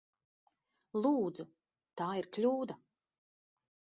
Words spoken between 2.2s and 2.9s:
ir kļūda!